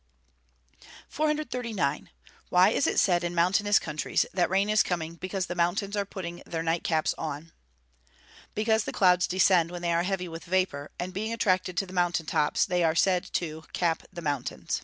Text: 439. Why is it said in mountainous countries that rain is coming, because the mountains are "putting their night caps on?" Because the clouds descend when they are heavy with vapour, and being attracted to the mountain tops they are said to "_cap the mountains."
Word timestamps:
439. 1.09 2.09
Why 2.49 2.69
is 2.69 2.87
it 2.87 2.97
said 2.99 3.23
in 3.23 3.35
mountainous 3.35 3.77
countries 3.77 4.25
that 4.33 4.49
rain 4.49 4.67
is 4.67 4.81
coming, 4.81 5.13
because 5.13 5.45
the 5.45 5.53
mountains 5.53 5.95
are 5.95 6.05
"putting 6.05 6.41
their 6.43 6.63
night 6.63 6.83
caps 6.83 7.13
on?" 7.19 7.51
Because 8.55 8.85
the 8.85 8.93
clouds 8.93 9.27
descend 9.27 9.69
when 9.69 9.83
they 9.83 9.93
are 9.93 10.01
heavy 10.01 10.27
with 10.27 10.45
vapour, 10.45 10.89
and 10.97 11.13
being 11.13 11.31
attracted 11.31 11.77
to 11.77 11.85
the 11.85 11.93
mountain 11.93 12.25
tops 12.25 12.65
they 12.65 12.83
are 12.83 12.95
said 12.95 13.31
to 13.33 13.61
"_cap 13.75 13.99
the 14.11 14.23
mountains." 14.23 14.79